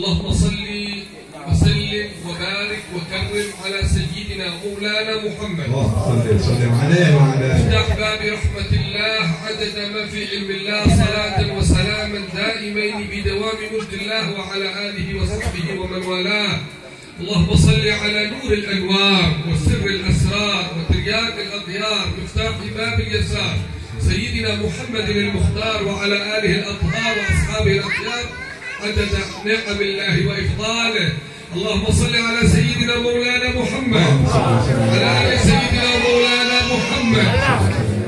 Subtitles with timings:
[0.00, 0.68] اللهم صل
[1.48, 5.64] وسلم وبارك وكرم على سيدنا مولانا محمد.
[5.64, 7.56] اللهم صل وسلم عليه وعلى آله.
[7.56, 14.24] افتح باب رحمة الله عدد ما في علم الله صلاة وسلاما دائمين بدوام مجد الله
[14.38, 16.58] وعلى آله وصحبه ومن والاه.
[17.20, 23.56] اللهم صل على نور الأنوار وسر الأسرار وترياق الأغيار مفتاح باب اليسار.
[24.08, 28.24] سيدنا محمد المختار وعلى آله الأطهار وأصحابه الأخيار
[28.82, 29.12] عدد
[29.44, 31.08] نعم الله وإفضاله.
[31.54, 34.10] اللهم صل على سيدنا مولانا محمد.
[34.92, 37.28] على آل سيدنا مولانا محمد.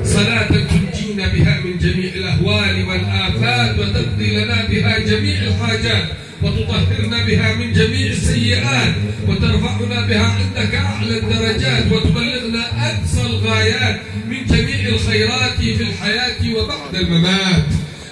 [0.05, 6.07] صلاة تنجينا بها من جميع الأهوال والآفات وتقضي لنا بها جميع الحاجات
[6.43, 8.93] وتطهرنا بها من جميع السيئات
[9.27, 13.99] وترفعنا بها عندك أعلى الدرجات وتبلغنا أقصى الغايات
[14.29, 17.63] من جميع الخيرات في الحياة وبعد الممات.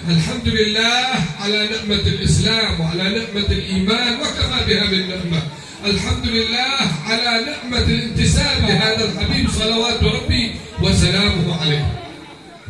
[0.09, 1.05] الحمد لله
[1.41, 5.41] على نعمة الإسلام وعلى نعمة الإيمان وكفى بها من نعمة
[5.85, 6.73] الحمد لله
[7.05, 11.85] على نعمة الانتساب لهذا الحبيب صلوات ربي وسلامه عليه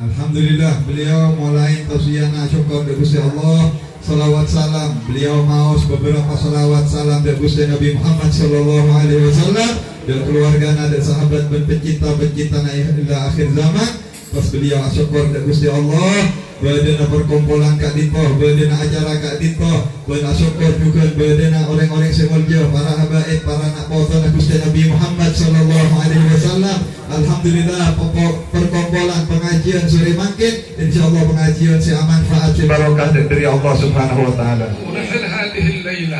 [0.01, 3.69] Alhamdulillah beliau mulai tausiahna syukur kepada Gusti Allah
[4.01, 9.71] salawat salam beliau maus beberapa salawat salam dari Gusti Nabi Muhammad sallallahu alaihi wasallam
[10.09, 14.10] dan keluarga dan sahabat dan pencinta-pencinta ila akhir zaman
[14.51, 16.27] Beliau syukur dek Gusti Allah
[16.61, 19.73] Bade nak perkumpulan kat Dito, bade nak acara kat Dito,
[20.05, 24.61] bade nak syukur juga, bade nak orang-orang semulia, para habaib, para anak bawa dan kusti
[24.61, 26.79] Nabi Muhammad sallallahu alaihi wasallam.
[27.09, 27.97] Alhamdulillah,
[28.53, 34.33] perkumpulan pengajian suri makin, insyaAllah pengajian si aman faat si barokah dari Allah subhanahu wa
[34.37, 34.67] ta'ala.
[34.85, 36.13] Mulai hal-hal ini,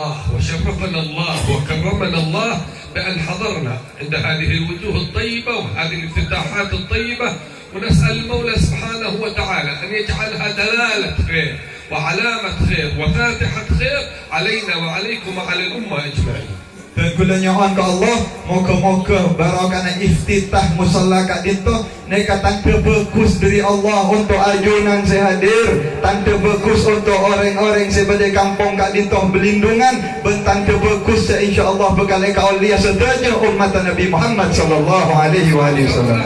[0.00, 2.60] الله وشرفنا الله وكرمنا الله
[2.94, 7.32] بأن حضرنا عند هذه الوجوه الطيبة وهذه الافتتاحات الطيبة.
[7.74, 11.58] ونسأل المولى سبحانه وتعالى أن يجعلها دلالة خير
[11.90, 16.59] وعلامة خير وفاتحة خير علينا وعليكم وعلى الأمة أجمعين.
[16.99, 23.59] Dan kula nyohon ke Allah Moga-moga barakana iftitah musalla kat dito Neka tanda bagus dari
[23.59, 30.71] Allah Untuk ajunan saya hadir Tanda bagus untuk orang-orang Sebagai kampung kat dito Berlindungan Bentanda
[30.79, 36.23] bagus saya insyaAllah Berkali kaulia sederajah umat Nabi Muhammad Sallallahu alaihi wasallam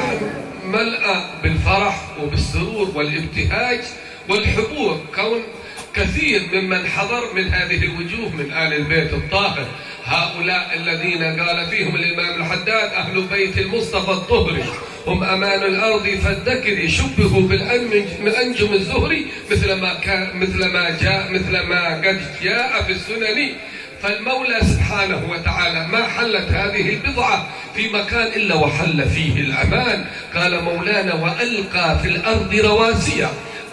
[0.70, 3.80] ملأ بالفرح وبالسرور والابتهاج
[4.30, 5.42] والحبور كون
[5.94, 9.68] كثير ممن حضر من هذه الوجوه من آل البيت الطاهر
[10.05, 14.65] هؤلاء الذين قال فيهم الإمام الحداد أهل بيت المصطفى الطهري.
[15.07, 17.41] هم أمان الأرض فالذكر يشبهوا
[18.21, 23.51] بالأنجم الزهري مثل ما كان مثل ما جاء مثل ما قد جاء في السنن.
[24.03, 30.05] فالمولى سبحانه وتعالى ما حلت هذه البضعة في مكان إلا وحل فيه الأمان.
[30.35, 33.25] قال مولانا وألقى في الأرض رواسي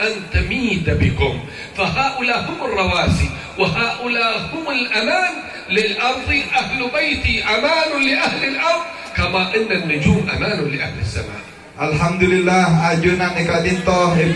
[0.01, 1.43] أن تميد بكم.
[1.77, 5.33] فهؤلاء هم الرواسي وهؤلاء هم الأمان.
[5.69, 8.83] للأرض أهل بيتي أمان لأهل الأرض
[9.15, 11.41] كما أن النجوم أمان لأهل السماء.
[11.81, 14.29] Alhamdulillah ajunan eka dinto e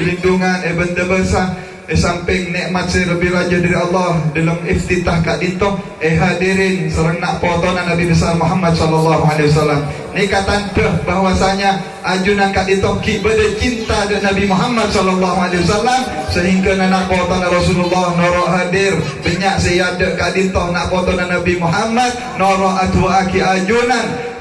[1.85, 5.37] berlindungan e benda besar e samping nikmat saya lebih raja dari Allah dalam iftitah kat
[5.41, 9.81] dinto e hadirin serang nak potonan Nabi besar Muhammad sallallahu alaihi wasallam.
[10.15, 11.71] Ni kata tanda bahwasanya
[12.03, 16.01] ajunan kat dinto ki berde cinta dengan Nabi Muhammad sallallahu alaihi wasallam
[16.31, 18.93] sehingga nak potonan Rasulullah noro hadir.
[19.21, 24.33] Banyak saya ada kat dinto nak potonan Nabi Muhammad noro atu aki ajunan.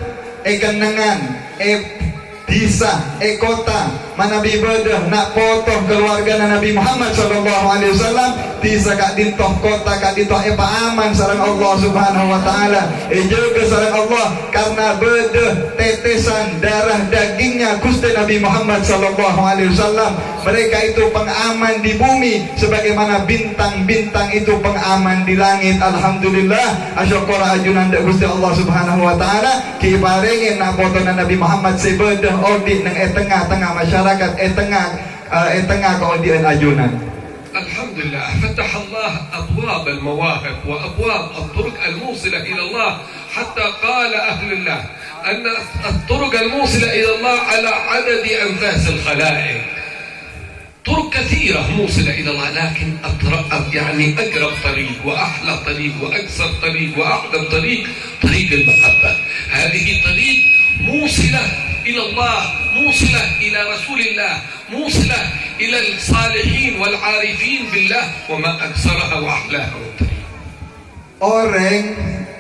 [0.45, 1.19] E kenangan
[1.57, 1.73] e
[2.45, 8.31] Disa, ekota, mana bibadah nak potong keluarga Nabi Muhammad sallallahu alaihi wasallam
[8.63, 12.83] disa kat dintoh kota kat dintoh apa aman sarang Allah Subhanahu wa taala.
[13.11, 20.15] E jaga sarang Allah karena bedah tetesan darah dagingnya Gusti Nabi Muhammad sallallahu alaihi wasallam.
[20.45, 25.81] Mereka itu pengaman di bumi sebagaimana bintang-bintang itu pengaman di langit.
[25.81, 32.39] Alhamdulillah, asyukur ajunan Gusti Allah Subhanahu wa taala ki paringin nak potong Nabi Muhammad sebedah
[32.41, 34.87] audit nang e tengah-tengah masyarakat e tengah
[35.33, 36.93] uh, e tengah keaudian ajunan.
[37.55, 42.99] الحمد لله فتح الله أبواب المواهب وأبواب الطرق الموصلة إلى الله
[43.31, 44.81] حتى قال أهل الله
[45.27, 45.45] أن
[45.87, 49.63] الطرق الموصلة إلى الله على عدد أنفاس الخلائق
[50.87, 57.45] طرق كثيرة موصلة إلى الله لكن أطرق يعني أقرب طريق وأحلى طريق وأقصر طريق وأعظم
[57.51, 57.87] طريق
[58.23, 59.17] طريق المحبة
[59.51, 60.39] هذه طريق
[60.81, 62.38] موصلة إلى الله
[62.76, 64.34] موصلة إلى رسول الله
[64.70, 65.22] موصلة
[65.60, 70.18] إلى الصالحين والعارفين بالله وما أكثرها وأحلاها الطريق
[71.20, 71.84] Orang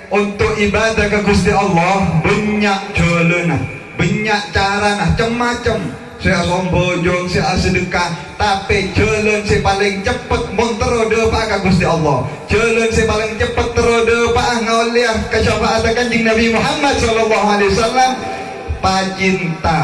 [0.07, 3.59] untuk ibadah ke Gusti Allah banyak jalan
[3.99, 5.79] banyak cara nah macam-macam
[6.19, 13.07] Saya sombojong, saya sedekah Tapi jalan saya paling cepat Monteroda pak Gusti Allah Jalan saya
[13.11, 18.11] paling cepat teroda pak Ngauliah kesyafaat kanjing Nabi Muhammad Sallallahu Alaihi Wasallam
[18.83, 19.79] Pacinta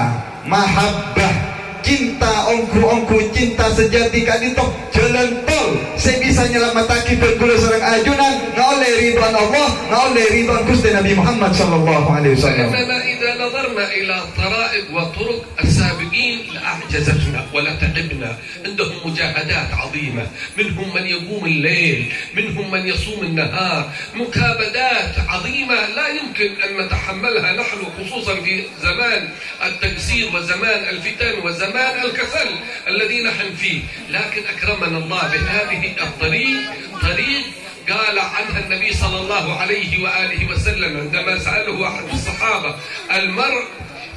[0.46, 1.56] Mahabbah
[1.86, 8.92] cinta ongku-ongku cinta sejati kat itu jalan tol saya bisa nyelamatkan bergula serang ajunan ngoleh
[9.06, 14.86] ridwan Allah ngoleh ridwan Gusti Nabi Muhammad sallallahu alaihi wasallam فإننا إذا نظرنا إلى طرائق
[14.92, 18.30] وطرق السابقين لأعجزتنا ولا تعبنا
[18.66, 20.27] عندهم مجاهدات عظيمة.
[20.57, 23.91] منهم من يقوم الليل منهم من يصوم النهار.
[24.15, 29.29] مكابدات عظيمة لا يمكن أن نتحملها نحن خصوصا في زمان
[29.65, 32.49] التقصير وزمان الفتن وزمان الكسل
[32.89, 33.81] الذي نحن فيه.
[34.11, 36.61] لكن أكرمنا الله بهذه الطريق
[37.03, 37.45] طريق
[37.91, 42.75] قال عنها النبي صلى الله عليه وآله وسلم عندما سأله أحد الصحابة
[43.15, 43.65] المرء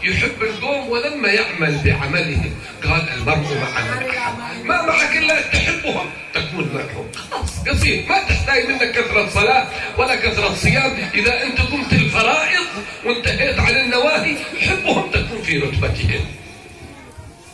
[0.04, 2.52] يحب القوم ولما يعمل بعملهم.
[2.84, 6.08] قال المرء مع من أحب ما معك إلا أن تحبهم.
[6.34, 7.06] تكون معهم.
[7.16, 7.52] خلاص.
[7.68, 9.66] قصير ما تحتاج منك كثرة صلاة
[9.98, 10.92] ولا كثرة صيام.
[11.14, 12.68] إذا أنت قمت الفرائض
[13.06, 16.24] وانتهيت عن النواهي حبهم تكون في رتبتهم.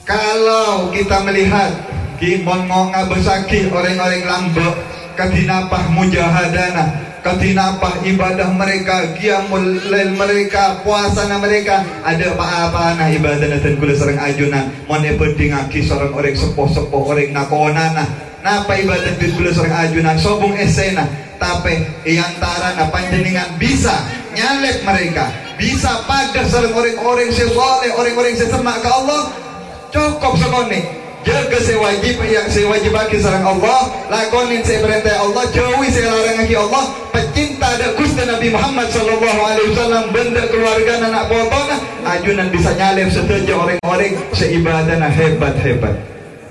[0.10, 1.69] Kalau kita melihat
[2.18, 4.75] Kimon ngonga besaki orang-orang lambak
[5.13, 11.83] Katinapah mujahadana Katinapah ibadah mereka Qiyamul lail mereka Puasana mereka.
[12.04, 18.06] Ada apa-apa na ibadah dan kula serang ajunan Mana berdingaki seorang orang sepoh-sepoh Orang nakonana
[18.39, 23.94] Napa ibadah dan kula serang ajunan Sobung esena Tapi iantara na panjenengan bisa
[24.36, 25.27] Nyalek mereka
[25.60, 29.50] Bisa pada serang orang-orang sesoleh Orang-orang sesemak ke Allah
[29.89, 36.07] cukup sekali jaga sewajib yang sewajib bagi sarang Allah lakonin saya perintah Allah jauhi saya
[36.16, 41.75] larang lagi Allah pecinta ada Gusti Nabi Muhammad sallallahu alaihi wasallam benda keluarga anak potona
[42.16, 45.95] ajunan bisa nyalip setuju orang-orang seibadana hebat-hebat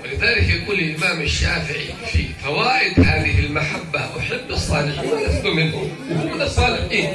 [0.09, 7.09] ولذلك يقول الإمام الشافعي في فوائد هذه المحبة أحب الصالحين ولست منهم من الصالحين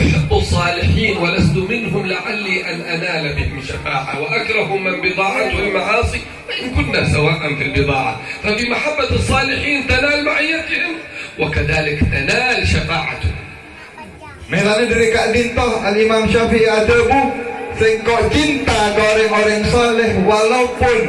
[0.00, 6.20] أحب الصالحين ولست منهم لعلي أن أنال بهم شفاعة وأكره من بضاعته المعاصي
[6.51, 10.93] وإن كنا سواء في البضاعة فبمحبة الصالحين تنال معيتهم
[11.39, 13.47] وكذلك تنال شفاعتهم
[14.47, 17.35] Melani dari Kak Dintoh Al-Imam Syafi'i Adabu
[17.75, 20.99] Sengkau cinta ke orang-orang soleh Walaupun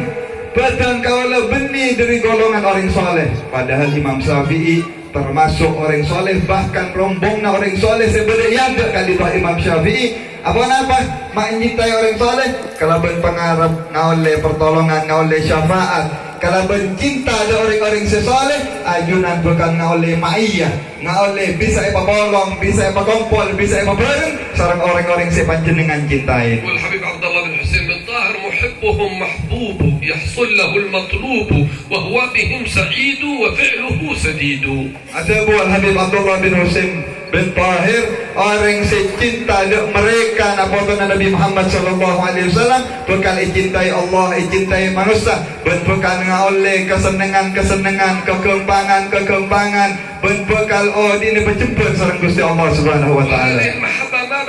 [0.58, 4.82] Petang kaulah benih dari golongan orang soleh Padahal Imam Syafi'i
[5.14, 10.97] termasuk orang soleh Bahkan rombongnya orang soleh Sebenarnya yang kali Pak Imam Syafi'i Apa kenapa?
[11.31, 12.49] Mengintai orang soleh.
[12.75, 16.05] Kalau berpengaruh, ngawale pertolongan, ngawale syafaat.
[16.43, 20.67] Kalau bercinta ada orang-orang sesoleh, ajunan bukan ngawale ma'iyah.
[20.99, 24.35] Ngawale bisa apa bolong, bisa apa kompol, bisa apa bareng.
[24.51, 26.59] Seorang orang-orang sepanjenengan cintai.
[26.59, 33.31] Al-Habib Abdullah bin Hussein bin Tahir, muhibbuhum mahbubu, yahsul lahul matlubu, wa huwa bihim sa'idu,
[33.39, 34.91] wa fi'luhu sadidu.
[35.15, 42.19] Ada Al-Habib Abdullah bin Hussein bin Tahir orang secinta ada mereka foto Nabi Muhammad sallallahu
[42.21, 42.81] alaihi wasallam.
[43.09, 45.41] Bekal cintai Allah cintai manusia.
[45.65, 46.21] Bentukkan
[46.53, 49.89] oleh kesenangan-kesenangan kekembangan kekembangan
[50.21, 53.61] berbekal oh ini berjemput seorang Gusti Allah Subhanahu wa taala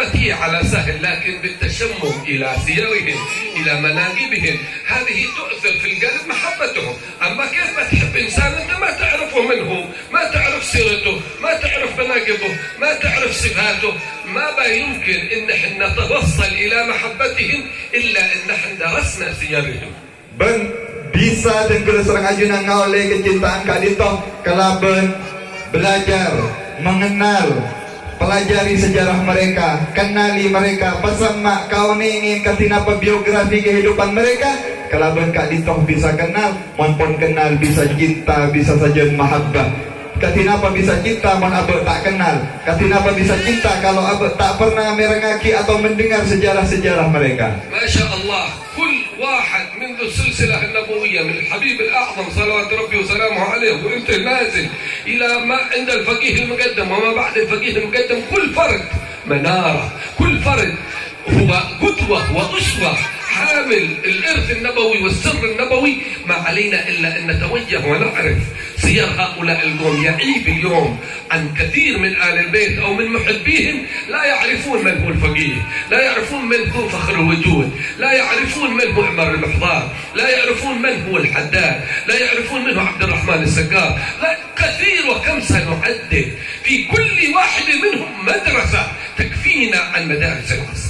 [0.08, 3.18] بتيجي على سهل لكن بالتشمم إلى سيرهم
[3.56, 4.56] إلى مناقبهم.
[4.86, 6.94] هذه تؤثر في القلب محبتهم.
[7.22, 9.70] أما كيف ما تحب إنسان أنت ما تعرفه منه
[10.12, 13.92] ما تعرف سيرته ما تعرف مناقبه ما تعرف صفاته.
[14.24, 17.60] ما با يمكن إن إحنا نتوصل إلى محبتهم
[17.94, 19.92] إلا إن إحنا درسنا سيرهم
[20.34, 20.66] ben
[21.14, 25.14] bisa dan kena serang ajunan oleh kecintaan Kak Dito kelaben
[25.70, 26.34] belajar
[26.82, 27.54] mengenal
[28.24, 34.48] pelajari sejarah mereka, kenali mereka, pesan mak kau ni ingin katina biografi kehidupan mereka,
[34.88, 39.68] kalau kak ditoh bisa kenal, mampun kenal, bisa cinta, bisa saja mahabbah.
[40.16, 42.38] Katina apa bisa cinta, mon abe tak kenal.
[42.64, 47.52] Katina apa bisa cinta kalau abe tak pernah merengaki atau mendengar sejarah-sejarah mereka.
[47.68, 48.46] Masya Allah.
[50.04, 54.68] السلسلة النبوية من الحبيب الأعظم صلوات ربي وسلامه عليه وإنت نازل
[55.06, 58.82] إلى ما عند الفقيه المقدم وما بعد الفقيه المقدم كل فرد
[59.26, 60.74] منارة كل فرد
[61.28, 62.94] هو قدوة وأسوة
[63.28, 65.96] حامل الإرث النبوي والسر النبوي.
[66.26, 68.38] ما علينا إلا أن نتوجه ونعرف
[68.84, 71.00] سير هؤلاء القوم يعيب اليوم
[71.30, 73.86] عن كثير من آل البيت أو من محبيهم.
[74.08, 79.02] لا يعرفون من هو الفقيه لا يعرفون من هو فخر الوجود لا يعرفون من هو
[79.04, 84.38] عمر المحضار لا يعرفون من هو الحداد لا يعرفون من هو عبد الرحمن السكار لا
[84.56, 86.32] كثير وكم سنعدد
[86.64, 90.83] في كل واحد منهم مدرسة تكفينا عن مدارس العصر.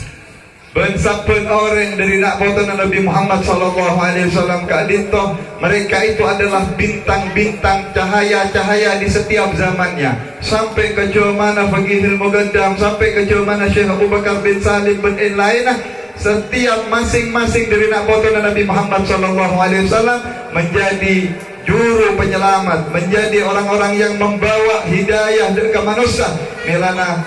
[0.75, 6.27] Ben sapun orang dari nak foto Nabi Muhammad sallallahu alaihi wasallam kat dito, mereka itu
[6.27, 10.19] adalah bintang-bintang cahaya-cahaya di setiap zamannya.
[10.43, 14.99] Sampai ke jauh mana ilmu gendam, sampai ke jauh mana Syekh Abu Bakar bin Salim
[14.99, 15.79] bin In lainah.
[16.19, 21.31] Setiap masing-masing dari nak foto Nabi Muhammad sallallahu alaihi wasallam menjadi
[21.71, 26.27] juru penyelamat, menjadi orang-orang yang membawa hidayah ke manusia.
[26.67, 27.23] Milana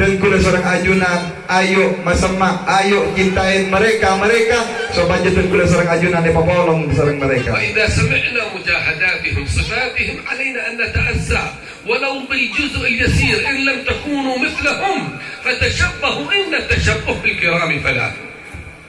[0.00, 1.20] dan kula seorang ajunan
[1.52, 4.64] ayo masemak ayo cintain mereka mereka
[4.96, 10.74] supaya dan kula seorang ajunan di papolong seorang mereka وإذا سمعنا مجاهداتهم صفاتهم علينا أن
[10.80, 11.44] نتأسى
[11.84, 15.00] ولو بالجزء اليسير إن لم تكونوا مثلهم
[15.44, 18.08] فتشبهوا إن التشبه بالكرام فلا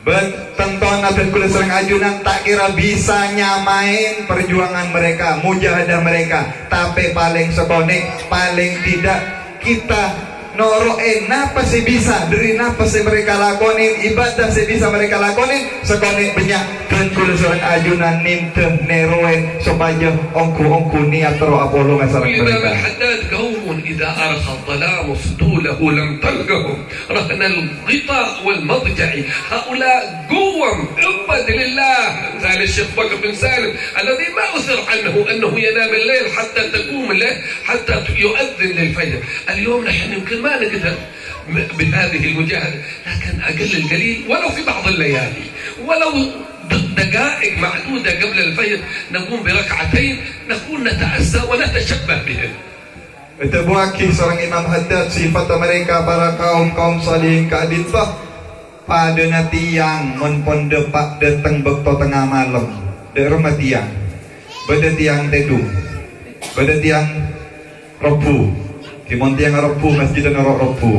[0.01, 6.41] Ben, tentuan dan kula seorang ajunan tak kira bisa nyamain perjuangan mereka, mujahadah mereka.
[6.73, 9.21] Tapi paling sekone, paling tidak
[9.61, 10.09] kita
[10.56, 15.68] noro eh napa sih bisa dari napa sih mereka lakonin ibadah sih bisa mereka lakonin
[15.84, 16.86] sekone banyak
[17.16, 23.82] kula seorang ajunan ninte neroen supaya ongku ongku niat tero apolo والإمام mereka الحداد قوم
[23.86, 26.78] إذا أرخى الظلام سطوله لم تلقهم
[27.10, 29.10] رهن الغطاء والمضجع
[29.50, 30.78] هؤلاء قوم
[31.36, 31.98] عبد لله
[32.36, 37.36] مثال الشيخ بكر بن سالم الذي ما أثر عنه أنه ينام الليل حتى تقوم الليل
[37.64, 39.20] حتى يؤذن للفجر
[39.50, 40.95] اليوم نحن يمكن ما نقدر
[41.49, 45.45] م- بهذه المجاهدة لكن أقل القليل ولو في بعض الليالي
[45.85, 46.11] ولو
[46.69, 48.79] د- دقائق معدودة قبل الفجر
[49.11, 50.13] نقوم بركعتين
[50.49, 52.53] نكون نتأسى ونتشبه بهم
[53.41, 58.13] Itu buaki seorang Imam Haddad sifat mereka para kaum-kaum salih keadillah
[58.85, 62.69] pada nanti yang menpon depak datang bekto tengah malam
[63.17, 63.89] di rumah tiang
[64.69, 65.57] pada tiang tedu
[66.53, 67.07] pada tiang
[67.97, 68.53] robu
[69.06, 70.98] di mon tiang robu masjid dan robu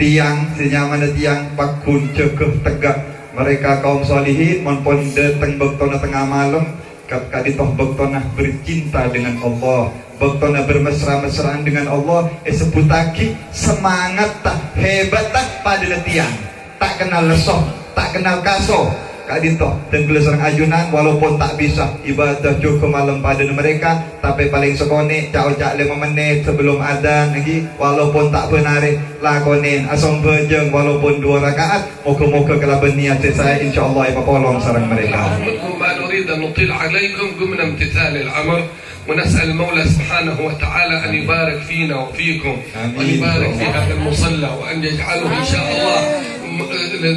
[0.00, 2.96] tiang senyaman tiang pakun cekeh tegak.
[3.38, 6.64] Mereka kaum salihin menpon datang bekto na tengah malam.
[7.06, 9.94] Kat kaditoh bekto nah bercinta dengan Allah.
[10.18, 12.26] Bekto na bermesra-mesraan dengan Allah.
[12.42, 16.34] Eh sebutaki semangat tak hebat tak pada tiang.
[16.82, 17.62] Tak kenal lesoh
[17.98, 18.94] tak kenal kaso
[19.27, 24.73] kadito dan bila seorang ajunan walaupun tak bisa ibadah cukup malam pada mereka tapi paling
[24.73, 28.83] sekone cak cak lima menit sebelum adzan lagi walaupun tak benar
[29.19, 35.23] lakonin asam bejeng walaupun dua rakaat moga-moga kalau berniat saya insyaallah ibu polong sarang mereka
[35.39, 38.59] منكم ما نريد أن نطيل عليكم قمنا امتثال الأمر
[39.03, 42.95] ونسأل المولى سبحانه وتعالى أن يبارك فينا وفيكم آمين.
[42.95, 45.99] وأن يبارك في هذا المصلى وأن يجعله إن شاء الله
[46.36, 46.36] م-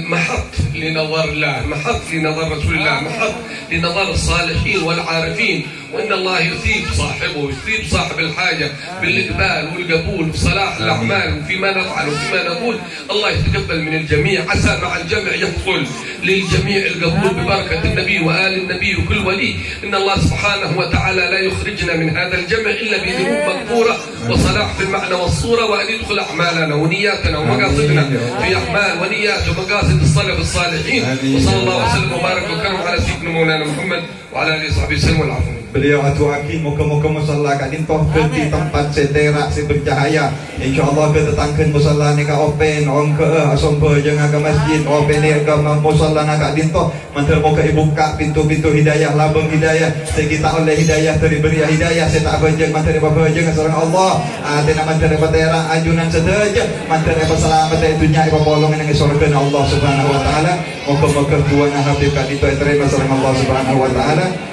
[0.09, 3.35] محط لنظر الله محط لنظر رسول الله محط
[3.71, 5.67] لنظر الصالحين والعارفين.
[5.93, 8.71] وأن الله يثيب صاحبه يثيب صاحب الحاجة
[9.01, 12.75] بالإقبال والقبول وصلاح الأعمال وفيما نفعل وفيما نقول
[13.11, 14.41] الله يتقبل من الجميع.
[14.49, 15.85] عسى مع الجمع يحصل
[16.23, 19.55] للجميع القبول ببركة النبي وآل النبي وكل ولي.
[19.83, 23.97] إن الله سبحانه وتعالى لا يخرجنا من هذا الجمع إلا بذنوب مغفورة
[24.29, 28.03] وصلاح في المعنى والصورة وأن يدخل أعمالنا ونياتنا ومقاصدنا
[28.41, 31.03] في أعمال ونيات ومقاصد السلف الصالحين.
[31.35, 35.19] وصلى الله وسلم وبارك وكرم على سيدنا مولانا محمد وعلى آله وصحبه وسلم.
[35.19, 35.60] والعفو.
[35.71, 40.27] Beliau atu aki muka-muka musalla kat dintoh ke di tempat seterak si bercahaya.
[40.59, 44.83] InsyaAllah ke tetangkan musalla ni ka open orang ke eh, asom pe jangan ke masjid
[44.83, 46.91] open ni ke musalla nak kat dintoh.
[47.15, 49.95] Mantar muka ibu buka pintu-pintu hidayah labung hidayah.
[50.11, 54.11] Saya kita oleh hidayah dari beri hidayah saya tak bejeng mantar apa bejeng seorang Allah.
[54.43, 56.63] Ah tidak mantar apa terang ajunan sedaja.
[56.91, 60.53] Mantar apa selamat dari dunia apa polong yang surga Allah Subhanahu wa taala.
[60.83, 64.50] Muka-muka tuan habib kat dintoh terima seorang Allah Subhanahu wa taala.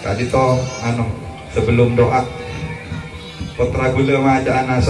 [0.00, 1.04] Kak Dito, ano,
[1.52, 2.24] sebelum doa
[3.60, 4.80] Putra gula mah anak